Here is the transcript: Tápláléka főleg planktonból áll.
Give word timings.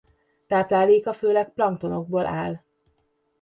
Tápláléka 0.47 1.13
főleg 1.13 1.49
planktonból 1.53 2.25
áll. 2.25 2.59